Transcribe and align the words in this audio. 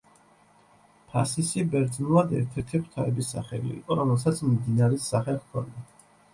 ფასისი 1.11 1.65
ბერძნულად 1.75 2.33
ერთ-ერთი 2.39 2.81
ღვთაების 2.87 3.31
სახელი 3.37 3.77
იყო, 3.79 4.01
რომელსაც 4.03 4.45
მდინარის 4.51 5.09
სახე 5.15 5.41
ჰქონდა. 5.41 5.89